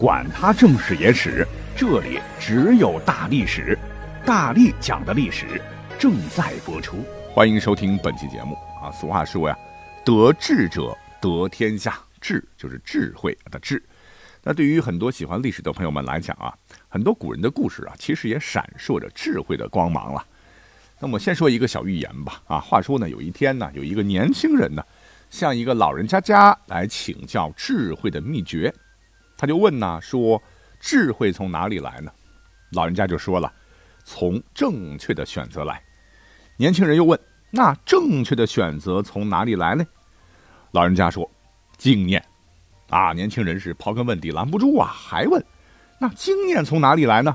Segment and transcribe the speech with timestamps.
[0.00, 3.78] 管他正史野史，这里只有大历史，
[4.24, 5.60] 大力讲的历史
[5.98, 7.04] 正在播出，
[7.34, 8.90] 欢迎收听本期节目啊。
[8.92, 9.54] 俗话说呀，
[10.02, 13.82] 得智者得天下，智就是智慧的智。
[14.42, 16.54] 那对于很多喜欢历史的朋友们来讲啊，
[16.88, 20.24] 很多古人的故事啊，其实也闪烁着智慧的光芒了。
[20.98, 22.58] 那么先说一个小寓言吧啊。
[22.58, 24.82] 话说呢，有一天呢，有一个年轻人呢，
[25.28, 28.72] 向一个老人家家来请教智慧的秘诀。
[29.40, 30.42] 他就问呐，说
[30.78, 32.12] 智慧从哪里来呢？
[32.72, 33.50] 老人家就说了，
[34.04, 35.82] 从正确的选择来。
[36.58, 37.18] 年轻人又问，
[37.50, 39.82] 那正确的选择从哪里来呢？
[40.72, 41.28] 老人家说，
[41.78, 42.22] 经验。
[42.90, 45.42] 啊，年轻人是刨根问底拦不住啊，还问，
[45.98, 47.34] 那经验从哪里来呢？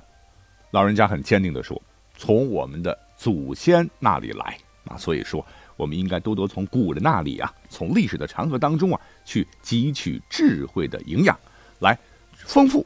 [0.70, 1.82] 老人家很坚定地说，
[2.16, 4.56] 从我们的祖先那里来
[4.88, 4.96] 啊。
[4.96, 5.44] 所以说，
[5.76, 11.36] 我们应该多多从古人那里啊，从历史的长河当中啊，去汲取智慧的营养。
[11.80, 11.98] 来
[12.36, 12.86] 丰富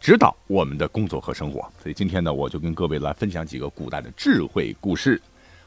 [0.00, 5.20] 指导我们的工作和生活，所以今天呢，我就跟各位来分享几个古代的智慧故事。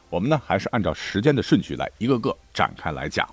[0.09, 3.27] 我们呢，还是按照时间的顺序来一个个展开来讲。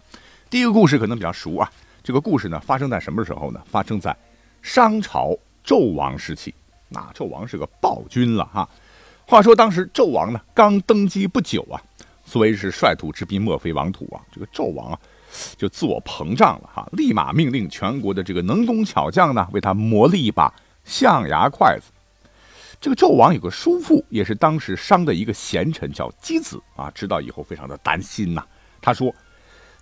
[0.51, 1.71] 第一个故事可能比较熟啊，
[2.03, 3.63] 这个故事呢，发生在什么时候呢？
[3.67, 4.17] 发生在
[4.63, 6.55] 商朝纣王时期。
[6.89, 8.69] 那纣王是个暴君了哈。
[9.27, 11.81] 话说当时纣王呢，刚登基不久啊，
[12.25, 14.21] 所谓是率土之滨，莫非王土啊。
[14.33, 14.99] 这个纣王啊。
[15.57, 20.53] 就自我膨胀了哈，立马命令全国的这个能工巧匠呢，为他磨了一把
[20.85, 21.91] 象牙筷子。
[22.81, 26.91] 这个纣王有个叔父，也是当时商的一个贤臣，叫箕子啊。
[26.91, 28.45] 知道以后非常的担心呐。
[28.83, 29.13] 他说：“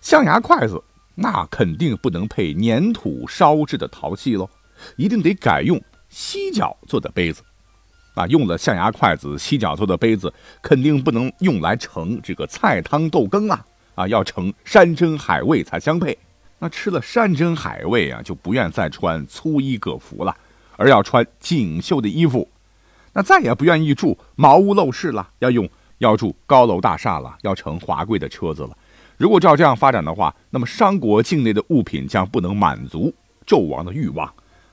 [0.00, 0.80] 象牙筷子
[1.16, 4.48] 那肯定不能配粘土烧制的陶器喽，
[4.97, 7.42] 一定得改用犀角做的杯子。
[8.14, 10.32] 啊，用了象牙筷子、犀角做的杯子，
[10.62, 16.17] 肯定不能用来盛这个菜汤豆羹啊。”啊，要成山珍海味才相配。
[16.59, 20.34] 那吃了山珍海味啊，就不愿再穿粗衣葛服了，
[20.77, 22.48] 而要穿锦绣的衣服。
[23.12, 28.77] 那再也不愿意住茅屋陋室了，要用要住高楼大厦了，要乘华贵的车子了。
[29.16, 33.15] 如果照这样发展的话，那么商国境内的物品将不能满足
[33.47, 34.33] 纣王的欲望，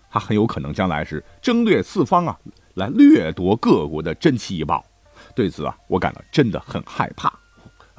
[0.10, 2.36] 他很有可能将来是征掠四方啊，
[2.76, 4.84] 来掠夺各国的珍奇异宝。
[5.36, 7.32] 对此啊，我感到真的很害怕。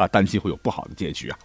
[0.03, 1.39] 啊，担心会有不好的结局啊！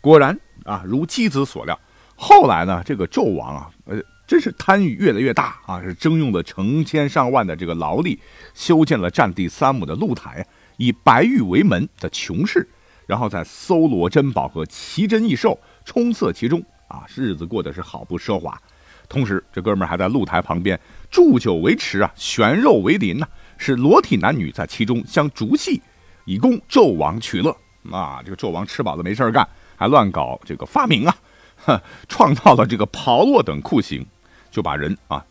[0.00, 1.78] 果然啊，如姬子所料，
[2.16, 8.18] 后来呢，这个纣王啊，呃，真是贪欲越来越大啊，是征用了成千上万的这个劳力，
[8.52, 10.44] 修建了占地三亩的露台，
[10.76, 12.68] 以白玉为门的琼室，
[13.06, 18.60] 然后再搜罗珍宝和奇珍异兽，充塞其中啊，日子过得是好不奢华。
[19.08, 20.78] 同时，这哥们儿还在露台旁边
[21.10, 23.26] 祝酒为池啊，悬肉为林呐，
[23.58, 25.80] 使裸体男女在其中相逐戏，
[26.24, 27.54] 以供纣王取乐。
[27.90, 29.46] 啊，这个纣王吃饱了没事干，
[29.76, 31.16] 还乱搞这个发明啊，
[32.08, 34.06] 创造了这个炮烙等酷刑，
[34.50, 35.24] 就把人啊，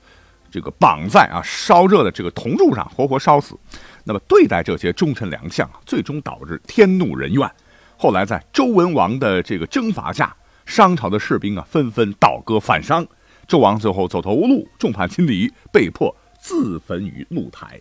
[0.52, 3.58] 这个绑在啊烧热的这个铜柱上，活活烧死。
[4.04, 7.50] 那么对待这些忠臣良将啊，最终导致天怒人怨。
[7.98, 13.06] 后来在周文王的这个征伐下，商朝的士兵啊纷纷倒戈反商，
[13.48, 17.80] 纣王最后走投无路，众叛亲离，被迫自焚于露台。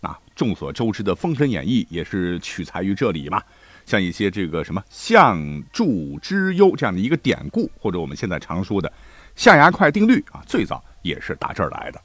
[0.00, 3.40] 那众所周知的《封神演义》也是取材于这里嘛。
[3.86, 8.92] 像一些这个什么象助之忧这样的一个典故，或者我们现在常说的
[9.36, 12.00] 象牙块定律啊，最早也是打这儿来的。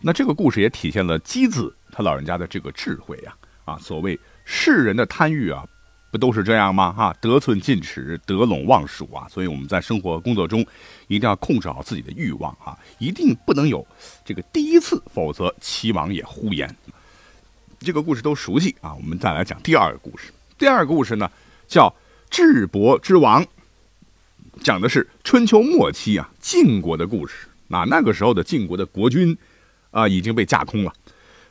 [0.00, 5.64] 那这个故事也体现了箕子他老人家的这个智慧呀啊，所谓世人的贪欲啊，
[6.10, 6.92] 不都是这样吗？
[6.92, 9.28] 哈，得寸进尺，得陇望蜀啊。
[9.28, 10.66] 所以我们在生活工作中
[11.06, 13.86] 一定要控制好自己的欲望啊，一定不能有
[14.24, 16.74] 这个第一次，否则齐王也呼延。
[17.78, 20.32] 这个故事都熟悉啊，我们再来讲第二个故事。
[20.62, 21.28] 第二个故事呢，
[21.66, 21.92] 叫
[22.30, 23.44] 智伯之王，
[24.62, 27.48] 讲的是春秋末期啊晋国的故事。
[27.66, 29.36] 那那个时候的晋国的国君
[29.90, 30.92] 啊已经被架空了，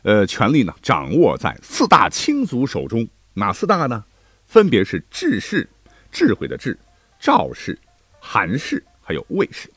[0.04, 3.06] 呃，权力呢掌握在四大卿族手中。
[3.34, 4.02] 哪四大呢？
[4.48, 5.70] 分别是智氏、
[6.10, 6.80] 智慧的智、
[7.20, 7.78] 赵氏、
[8.18, 9.70] 韩氏，还有魏氏。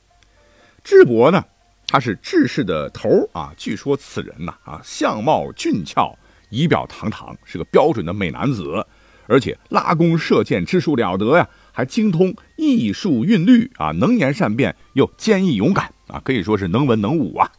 [0.84, 1.44] 智伯呢，
[1.88, 3.52] 他是智氏的头啊。
[3.56, 6.16] 据说此人呐啊，相貌俊俏，
[6.50, 8.86] 仪表堂堂，是个标准的美男子。
[9.26, 17.50] 而且拉弓射箭之术了得呀，还精通艺术韵律啊，能言善辩又坚毅勇敢啊，可以说是能文能武啊。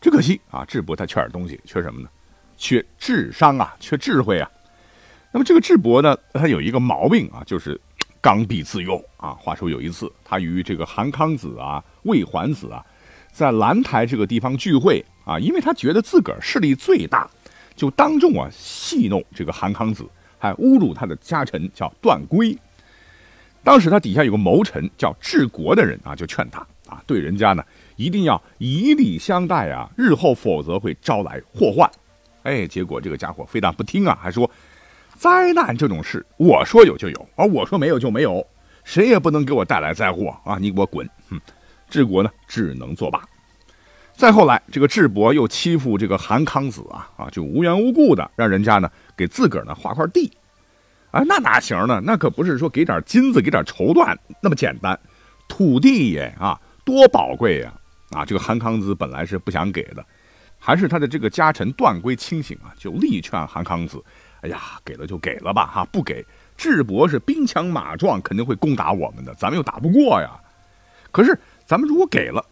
[0.00, 2.08] 只可惜啊，智伯他缺点东西，缺什么呢？
[2.56, 4.50] 缺智商啊，缺智慧啊。
[5.32, 7.78] 那么这个智伯呢，他有一个毛病啊，就是
[8.20, 9.30] 刚愎自用啊。
[9.32, 12.84] 话说有一次，他与这个韩康子啊、魏桓子啊，
[13.32, 17.28] 在兰台这个地方聚会啊，因为他觉得自个儿势力最大，
[17.74, 20.06] 就当众啊戏弄这个韩康子。
[20.46, 22.56] 还侮辱他的家臣叫段圭。
[23.62, 27.64] 当时他底下有个谋臣叫治国的人啊，就劝他啊，对人家呢
[27.96, 31.90] 一定要以礼相待啊，日后否则会招来祸患。
[32.44, 34.48] 哎，结果这个家伙非但不听啊，还说
[35.16, 38.46] 灾难这种事，我说有就有，而我说没有就没有，
[38.84, 40.58] 谁也不能给我带来灾祸啊！
[40.60, 41.08] 你给我滚！
[41.28, 41.40] 哼，
[41.90, 43.20] 治国呢只能作罢。
[44.16, 50.32] 再后来，这个智伯又欺负这个韩康子啊啊，就无缘无故的让人家呢给自个儿呢划块地，
[51.10, 52.00] 啊，那哪行呢？
[52.02, 54.98] 那可不是说给点金子、给点绸缎那么简单，
[55.46, 57.74] 土地耶啊，多宝贵呀！
[58.12, 60.02] 啊，这个韩康子本来是不想给的，
[60.58, 64.02] 还是他的这个家臣段归清醒啊，就力劝韩康子
[64.40, 66.24] ：“哎呀，给了就给了吧，哈，不给，
[66.56, 70.30] 智伯是兵强马壮，肯定会攻打我们的，咱们又打不过呀。
[71.12, 72.42] 可是咱们如果给了。”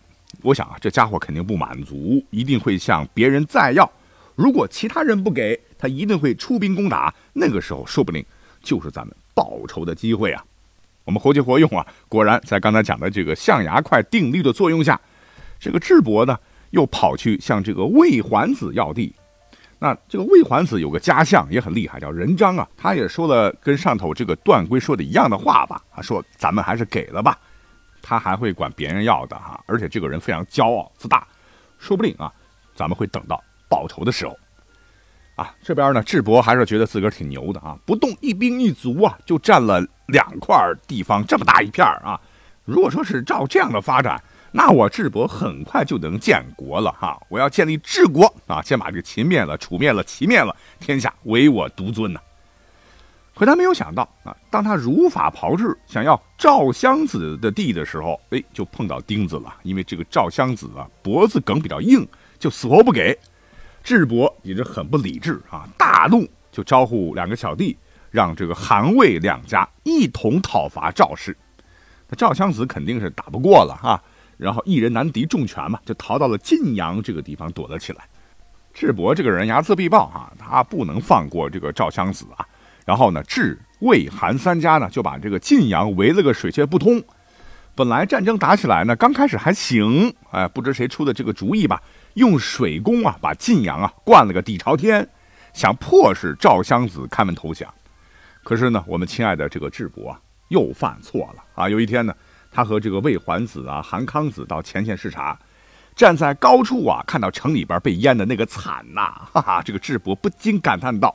[0.42, 3.90] 我想啊，这家伙肯定不满足，一定会向别人再要。
[4.34, 7.14] 如果其他人不给他，一定会出兵攻打。
[7.32, 8.24] 那个时候，说不定
[8.62, 10.44] 就是咱们报仇的机会啊！
[11.04, 15.00] 我们活计活用啊，果然在刚才讲的这个象牙块定律的作用下，
[15.60, 16.36] 这个智伯呢
[16.70, 19.14] 又跑去向这个魏桓子要地。
[19.78, 27.38] 那这个魏桓子有个家相也很厉害，叫任章啊，他也说了跟上头这个段归说的一样的话吧，啊，说咱们还是给了吧。
[28.06, 31.26] 他还会管别人要的哈，而且这个人非常骄傲自大，
[31.78, 32.30] 说不定啊，
[32.76, 34.36] 咱们会等到报仇的时候，
[35.36, 40.54] 啊，这边呢，智伯还是觉得自个儿挺牛的啊，不动一兵一卒啊，就占了两块
[40.86, 42.20] 地方这么大一片啊。
[42.66, 44.22] 如果说是照这样的发展，
[44.52, 47.18] 那我智伯很快就能建国了哈。
[47.30, 52.20] 我要建立治国啊，先把这个秦灭了，楚灭了，齐灭了，天下唯我独尊呐。
[53.34, 59.52] 可他没有想到啊，当他如法炮制，想要赵襄子的地的时候，哎，就碰到钉子了。
[59.64, 62.06] 因为这个赵襄子啊，脖子梗比较硬，
[62.38, 63.18] 就死活不给。
[63.82, 67.76] 智伯也是很不理智啊，大怒，就招呼两个小弟，
[68.10, 71.36] 让这个韩魏两家一同讨伐赵氏。
[72.08, 74.00] 那赵襄子肯定是打不过了哈，
[74.36, 78.06] 然后一人难敌众拳嘛，就逃到了晋阳这个地方躲了起来。
[78.72, 82.46] 智伯这个人睚眦必报啊，他不能放过这个赵襄子啊。
[82.84, 87.02] 然后呢，智、魏、韩三家呢就把这个晋阳围了个水泄不通。
[87.74, 91.82] 本来战争打起来呢，刚开始还行，哎，不知谁出的这个主意吧，
[92.14, 95.08] 用水攻啊，把晋阳啊灌了个底朝天，
[95.52, 97.68] 想迫使赵襄子开门投降。
[98.44, 101.68] 可是呢，我们亲爱的这个智伯啊，又犯错了啊。
[101.68, 102.14] 有一天呢，
[102.52, 105.36] 他和这个魏桓子啊、韩康子到前线视察，
[105.96, 111.12] 站在高处啊，看到城里边被淹的那个惨呐，哈哈，这个智伯不禁感叹道。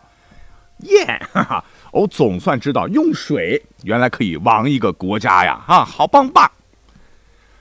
[0.80, 5.62] 耶，哈哈，我总算知道用水原来可以亡一个国家呀！
[5.68, 6.50] 啊，好棒棒！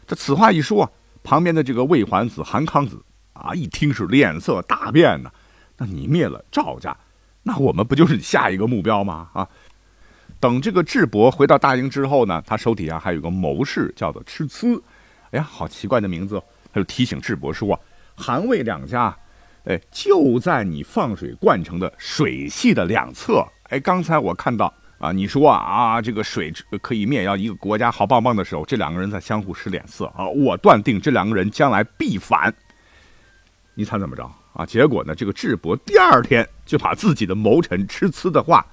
[0.07, 0.91] 这此话一说，
[1.25, 5.31] 旁边的这个魏桓子、韩康子啊，一听是脸色大变呢。
[5.77, 6.97] 那你灭了赵家，
[7.43, 9.29] 那我们不就是你下一个目标吗？
[9.33, 9.49] 啊！
[10.39, 14.81] 等这个智伯回到大营之后呢，他手底下还有个谋士叫做赤疵。
[15.31, 16.41] 哎呀，好奇怪的名字！
[16.73, 17.79] 他就提醒智伯说
[18.15, 19.17] ：“韩魏两家。”
[19.69, 23.47] 哎，就在你放水灌成的水系的两侧。
[23.65, 26.51] 哎，刚才我看到啊，你说啊，这个水
[26.81, 30.27] 可以灭掉一个国家，好棒棒的时候，这两个人在相互使脸色啊。
[30.27, 32.53] 我断定这两个人将来必反。
[33.75, 34.25] 你猜怎么着
[34.55, 34.65] 啊？
[34.65, 38.65] 结果呢，这个智伯第二天就把自己的谋臣吃呲的话，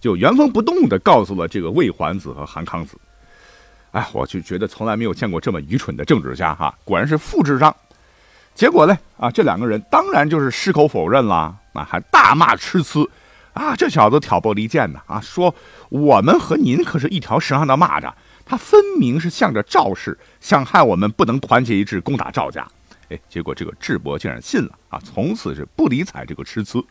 [0.00, 2.98] 就原封不动的告诉了这个魏桓子和韩康子。
[3.92, 7.74] 哎，我就觉得从来没有见过这么愚蠢的政治家哈，果然是副智商。
[8.54, 8.96] 结果呢？
[9.18, 13.08] 啊，这两个人当然就是矢口否认了，啊，还大骂痴呲，
[13.54, 15.54] 啊，这小子挑拨离间呢，啊，说
[15.88, 18.12] 我们和您可是一条绳上的蚂蚱，
[18.44, 22.66] 他分明是向着赵氏，想害我们不能团结一致攻打赵家。
[23.08, 26.84] 哎，结果这个智伯竟然信了，啊，从此是不理睬这个痴呲。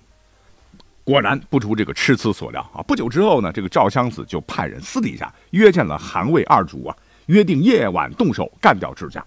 [1.03, 6.95] 果然不出这个痴呲所料，啊，不久之后呢，这个赵襄子就派人私底下约见了韩魏二主啊，
[7.27, 9.23] 约定夜晚动手干掉智家。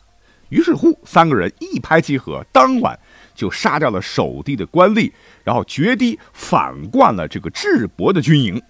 [0.49, 2.99] 于是乎，三个人一拍即合，当晚
[3.35, 5.11] 就杀掉了守地的官吏，
[5.43, 8.61] 然后决堤反灌了这个智伯的军营。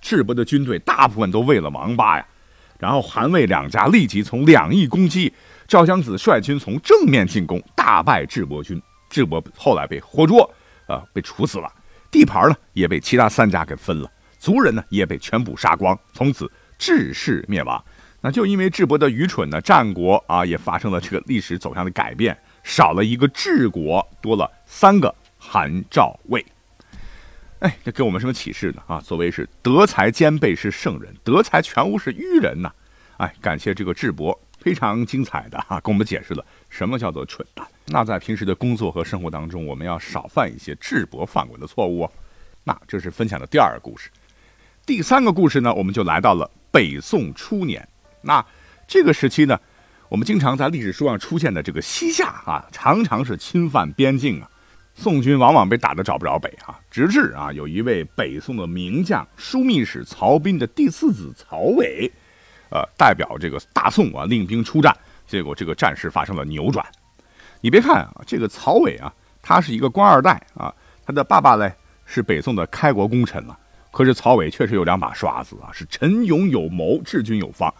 [0.00, 2.26] 智伯的军队大部分都喂了王八呀。
[2.78, 5.32] 然后韩魏两家立即从两翼攻击，
[5.68, 8.80] 赵襄子率军从正面进攻，大败智伯军。
[9.08, 10.52] 智伯后来被活捉，
[10.86, 11.72] 啊，被处死了。
[12.10, 17.82] 地盘呢也被其他三家给分了，族人呢也被全部杀光，从此智氏灭亡。
[18.24, 26.46] 那就因为智伯的愚蠢呢，战国啊也发生了这个历史走向的改变，少了一个治国，多了三个韩赵魏。
[27.58, 28.82] 哎，这给我们什么启示呢？
[28.86, 32.72] 啊，所谓是德才兼备是圣人，德才全无是愚人呐。
[33.16, 37.66] 哎，感谢这个智伯非常精彩的哈，跟我们解释了什么叫做蠢蛋。
[37.86, 42.08] 那在平时的工作和生活当中，我们要少犯一些智伯犯过的错误。
[42.62, 44.10] 那这是分享的第二个故事，
[44.86, 47.88] 第三个故事呢，我们就来到了北宋初年。
[48.22, 48.44] 那
[48.86, 49.58] 这个时期呢，
[50.08, 54.48] 我们经常在历史书上出现的这个西夏啊，常常是侵犯边境啊。
[54.94, 62.12] 宋军往往被打得找不着北啊，直至啊有一位北宋的名将枢密使曹彬的第四子曹伟，
[62.68, 64.94] 呃，代表这个大宋啊领兵出战，
[65.26, 66.84] 结果这个战事发生了扭转。
[67.62, 69.10] 你别看啊，这个曹伟啊，
[69.40, 70.70] 他是一个官二代啊，
[71.06, 71.72] 他的爸爸嘞
[72.04, 73.58] 是北宋的开国功臣了。
[73.90, 77.72] 可是曹伟确实有两把刷子啊，是陈勇有谋，治军有方，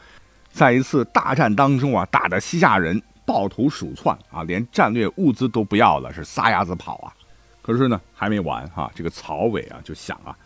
[0.52, 3.02] 在一次大战当中啊，打的西夏人。
[3.24, 7.14] 抱头鼠窜啊，连战略物资都不要了，是撒丫子跑啊！
[7.62, 10.36] 可是呢，还没完哈，这个曹伟啊就想啊，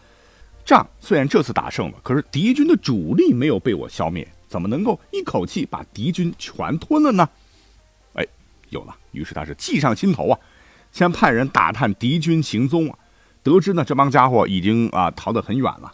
[0.63, 7.27] 仗虽然这次打胜了，可是敌军的主力没有被我消灭，怎么能够一口气把敌军全吞了呢？
[8.13, 8.27] 哎，
[8.69, 10.39] 有了，于是他是计上心头啊，
[10.93, 12.99] 先派人打探敌军行踪啊，
[13.43, 15.91] 得知呢这帮家伙已经啊逃得很远了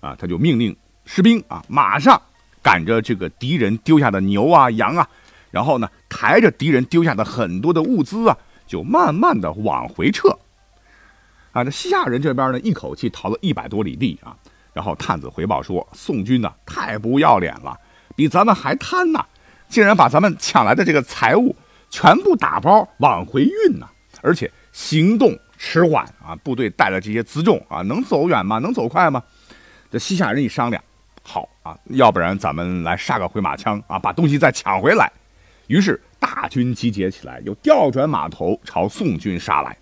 [0.00, 2.20] 啊，他就命令士兵啊马上
[2.64, 5.08] 赶着这个敌人丢下的牛啊羊啊。
[5.52, 10.36] 然后呢，抬着敌人丢下的很多的物资啊，就慢慢的往回撤。
[11.52, 14.34] 啊，这西夏人这边呢，一口气逃了一百多里地啊。
[14.72, 17.78] 然后探子回报说，宋军呢太不要脸了，
[18.16, 19.24] 比咱们还贪呐，
[19.68, 21.54] 竟然把咱们抢来的这个财物
[21.88, 23.86] 全部打包往回运呢，
[24.20, 28.58] 而且行动迟缓啊，部队带的这些辎重啊，能走远吗？
[28.58, 29.22] 能走快吗？
[29.92, 30.82] 这西夏人一商量，
[31.24, 35.10] 好啊，要不然咱们来杀个回马枪啊，把东西再抢回来。
[35.66, 39.76] 于是大军集结起来，又调转马头朝宋军杀来。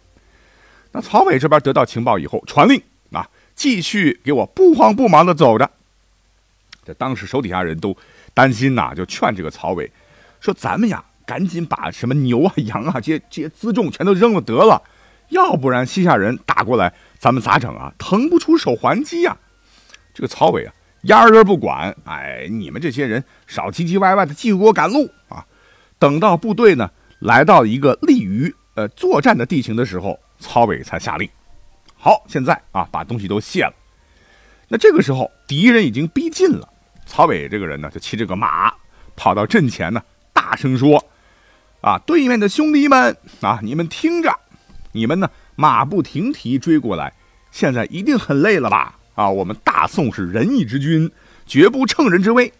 [0.93, 2.81] 那曹伟这边得到情报以后，传令
[3.11, 5.69] 啊，继续给我不慌不忙的走着。
[6.85, 7.97] 这当时手底下人都
[8.33, 9.91] 担心呐，就劝这个曹伟
[10.41, 14.81] 说：“咱们呀，赶紧把什么牛啊、羊啊这些这些辎重全都扔了得了，
[15.31, 17.93] 要不然西夏人打过来，咱们咋整啊？
[17.99, 19.37] 腾不出手还击呀！”
[20.15, 25.45] 这个曹伟啊，压根不管，哎，你们这些人少唧唧歪歪的，继续给我赶路啊！
[25.99, 31.29] 等到部队呢来到一个利于呃作战的地形的时候，曹伟才下令
[31.99, 33.75] ：“好，现在啊把东西都卸了。”
[34.69, 36.69] 那这个时候敌人已经逼近了，
[37.05, 38.73] 曹伟这个人呢就骑着个马
[39.17, 40.01] 跑到阵前呢，
[40.33, 41.05] 大声说
[41.83, 44.33] ：“啊，对面的兄弟们啊，你们听着，
[44.93, 47.13] 你们呢马不停蹄追过来，
[47.51, 49.01] 现在一定很累了吧？
[49.15, 51.11] 啊，我们大宋是仁义之君，
[51.47, 52.53] 绝不乘人之危。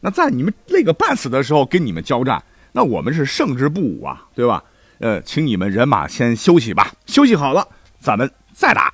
[0.00, 2.42] 那在你们累个半死的时候跟你们交战。”
[2.76, 4.62] 那我们是胜之不武啊，对吧？
[4.98, 7.66] 呃，请你们人马先休息吧，休息好了，
[7.98, 8.92] 咱们再打。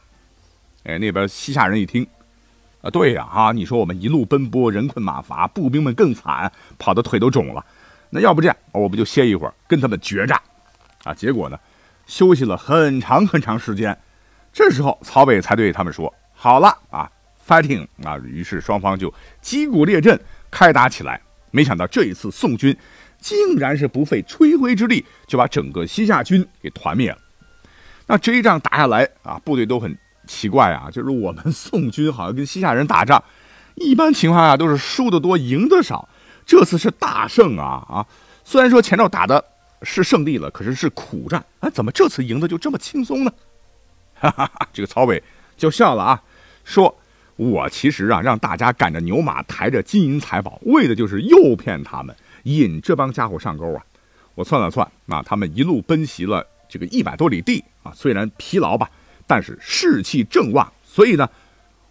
[0.85, 2.07] 哎，那边西夏人一听，
[2.81, 7.67] 啊，对呀，啊，你说我们一路奔波，人困马乏，步兵们更惨，跑的腿都肿了。
[8.11, 10.41] 那要不这样，我们就歇一会儿，跟他们决战。
[11.03, 11.59] 啊，结果呢，
[12.07, 13.99] 休息了很长很长时间。
[14.53, 17.09] 这时候曹伟才对他们说：“好了啊
[17.47, 20.21] ，fighting 啊！”于是双方就击鼓列阵，
[20.51, 21.21] 开打起来。
[21.53, 22.77] 没想到这一次宋军。
[23.21, 27.19] 竟然是不费吹灰之力就把整个西夏军给团灭了。
[28.09, 29.97] 那这一仗打下来啊，部队都很
[30.27, 33.23] 奇怪啊，就是我们宋军好像跟西夏人打仗，
[33.77, 36.09] 一般情况下都是输的多，赢的少。
[36.45, 38.05] 这次是大胜啊啊！
[38.43, 39.45] 虽然说前头打的
[39.83, 43.33] 是胜利了，可是是苦战啊，怎么这次赢的就这么轻松呢？
[44.15, 44.69] 哈哈哈！
[44.73, 45.23] 这个曹伟
[45.57, 46.21] 就笑了啊，
[46.65, 46.95] 说
[47.37, 52.15] ：“我其实啊，让大家赶着牛马，抬着金银财宝，为的就是诱骗他们。”
[52.45, 53.85] 引这帮家伙上钩啊！
[54.35, 58.91] 我算了算，啊，他们一路奔袭了这个一百多里地啊，虽然疲劳吧，
[59.29, 61.29] 但是士气正旺，所以呢，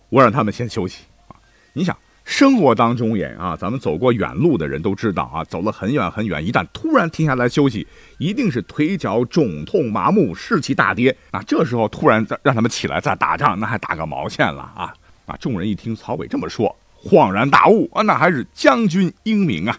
[0.09, 1.35] 我让他们先休息啊。
[1.71, 7.85] 你想，生活当中也啊，咱们走过远路的人都知道啊，走了很远很远，一旦突然停下来休息，
[8.19, 11.41] 一定是腿脚肿痛、麻木、士气大跌啊。
[11.45, 14.93] 这时候突然让他们起来再打仗，那还打个毛线了啊！
[15.25, 16.73] 啊，众人一听曹伟这么说，
[17.03, 19.77] 恍然大悟啊，那还是将军英明啊！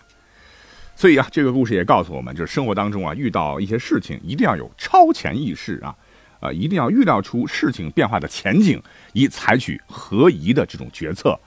[0.94, 5.94] 所以啊，这个故事也告诉我们，就是生活当中啊，遇到一些事情一定要有超前意识啊，
[6.40, 8.82] 啊，一定要预料出事情变化的前景，
[9.12, 11.38] 以采取合宜的这种决策，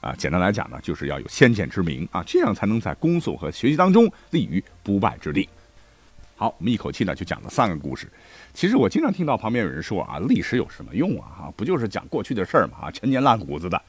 [0.00, 5.48] 啊，简单来讲呢，就是要有先见之明啊，这样才能在工作和学习当中立于不败之地。
[6.36, 8.08] 好，我们一口气呢就讲了三个故事。
[8.54, 11.26] 其实我经常听到旁边有人说啊，历史有什么用啊？
[11.36, 12.86] 哈，不就是讲过去的事儿嘛？
[12.86, 13.80] 啊，陈年烂谷子的。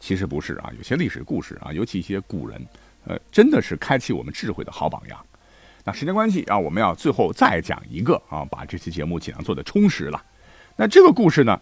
[0.00, 2.60] 其实不是啊，有些历史故事啊，尤其一些古人。
[3.04, 5.18] 呃，真的是开启我们智慧的好榜样。
[5.84, 10.22] 那时间关系啊，我们要最后再讲一个啊，把这期节目尽量做的充实了。
[10.76, 11.58] 那这个故事呢，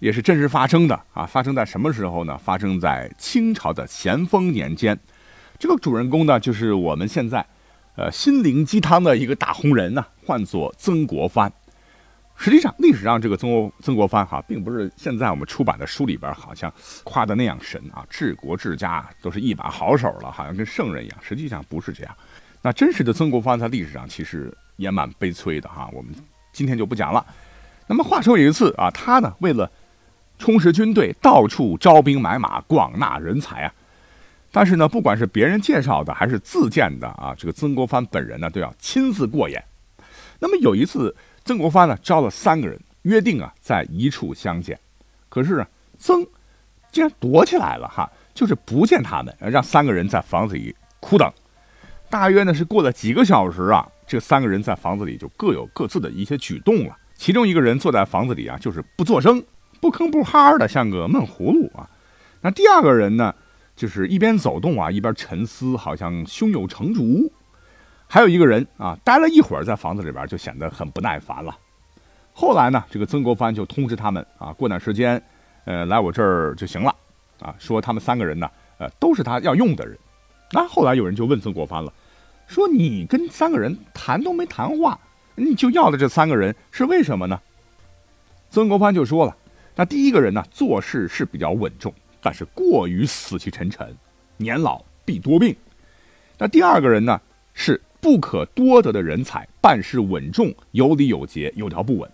[0.00, 2.36] 也是真实发生的啊，发生在什么时候呢？
[2.36, 4.98] 发生在清朝的咸丰年间。
[5.58, 7.46] 这个主人公呢，就是我们现在
[7.96, 11.52] 呃心灵鸡汤的一个大红人呢，唤作曾国藩。
[12.34, 16.72] 实际上，历史上这个曾国曾国藩哈，并不是现在我们出版的书里边好像
[17.04, 21.18] 夸的那样神啊，治国治家都是一把好手了，好像跟圣人一样。
[21.20, 22.16] 实际上不是这样。
[22.62, 26.14] 那真实的曾国藩在历史上其实也蛮悲催的哈，我们
[26.50, 27.22] 今天就不讲了。
[27.86, 29.70] 那么话说有一次啊，他呢为了
[30.40, 33.72] 充实军队，到处招兵买马，广纳人才啊。
[34.50, 39.62] 但是呢，不管是别人介绍的还是自荐的啊，这个曾国藩本人呢都要亲自过眼。
[40.40, 44.76] 那么有一次，曾国藩呢招了三个人，约定啊在一处相见。
[45.28, 45.64] 可是
[45.98, 46.26] 曾
[46.90, 51.30] 竟然躲起来了哈，就是不见他们，让三个人在房子里苦等。
[52.08, 56.96] 大约呢是过了几个小时啊，这三个人在房子里就各有各自的一些举动了。
[57.14, 59.40] 其中一个人坐在房子里啊，就是不作声，
[59.80, 61.88] 不吭不哈的，像个闷葫芦啊。
[62.42, 63.34] 那第二个人呢，
[63.74, 67.32] 就是一边走动啊，一边沉思，好像胸有成竹。
[68.06, 71.56] 还有一个人啊，待了一会儿在房子里边就显得很不耐烦了。
[72.32, 75.22] 后来呢，这个曾国藩就通知他们啊，过段时间，
[75.64, 76.94] 呃，来我这儿就行了
[77.40, 77.54] 啊。
[77.58, 79.96] 说他们三个人呢，呃，都是他要用的人。
[80.52, 81.92] 那后来有人就问曾国藩了。
[82.46, 84.98] 说你跟三个人谈都没谈话，
[85.36, 87.40] 你就要的这三个人是为什么呢？
[88.50, 89.36] 曾国藩就说了，
[89.80, 93.96] 那第一个人呢，做事是比较稳重，但是过于死气沉沉，
[94.36, 95.56] 年老必多病。
[96.36, 97.18] 那第二个人呢，
[97.54, 102.10] 是不可多得的人才，办事稳重，有理有节，有条不紊。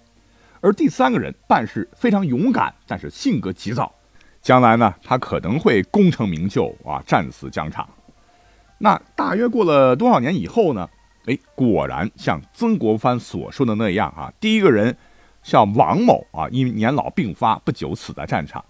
[0.60, 3.92] 而第三个人办事非常勇敢，但是性格急躁，
[4.40, 7.88] 将来呢，他可能会功成名就啊，战死疆场。
[8.78, 10.88] 那大约过了多少年以后呢？
[11.24, 14.96] 哎，果然像曾国藩所说的那样啊，第一个人
[15.46, 18.62] 叫王某啊，因年老病发，不久死在战场。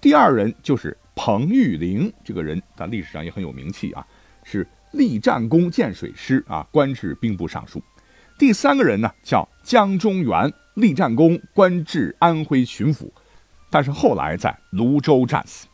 [0.00, 4.06] 第二人就是彭玉麟，这个人在历史上也很有名气啊，
[4.44, 7.82] 是立战功建水师啊，官至兵部尚书。
[8.38, 13.10] 第三个人呢叫江中元，立战功，官至安徽巡抚，
[13.68, 15.66] 但是后来在泸州战死。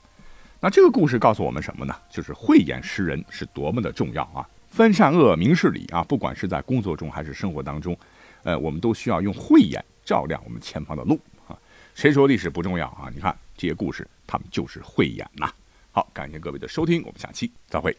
[0.58, 1.94] 那这个故事告诉我们什么呢？
[2.10, 4.48] 就是慧眼识人是多么的重要啊！
[4.68, 6.02] 分善恶，明事理啊！
[6.04, 7.94] 不管是在工作中还是生活当中，
[8.42, 11.58] 呃，我们都需要用慧眼照亮我们前方的路啊！
[11.94, 13.10] 谁说历史不重要啊？
[13.12, 15.52] 你看这些故事，他们就是慧眼呐！
[15.90, 17.94] 好，感谢各位的收听，我们下期再会。